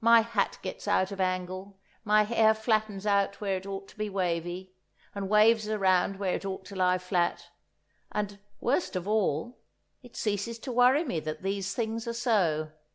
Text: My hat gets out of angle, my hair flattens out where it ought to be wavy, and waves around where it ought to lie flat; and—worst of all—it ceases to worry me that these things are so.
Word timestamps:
My 0.00 0.22
hat 0.22 0.58
gets 0.62 0.88
out 0.88 1.12
of 1.12 1.20
angle, 1.20 1.76
my 2.02 2.22
hair 2.22 2.54
flattens 2.54 3.04
out 3.06 3.42
where 3.42 3.58
it 3.58 3.66
ought 3.66 3.86
to 3.88 3.98
be 3.98 4.08
wavy, 4.08 4.72
and 5.14 5.28
waves 5.28 5.68
around 5.68 6.16
where 6.18 6.32
it 6.32 6.46
ought 6.46 6.64
to 6.68 6.74
lie 6.76 6.96
flat; 6.96 7.50
and—worst 8.10 8.96
of 8.96 9.06
all—it 9.06 10.16
ceases 10.16 10.58
to 10.60 10.72
worry 10.72 11.04
me 11.04 11.20
that 11.20 11.42
these 11.42 11.74
things 11.74 12.08
are 12.08 12.14
so. 12.14 12.72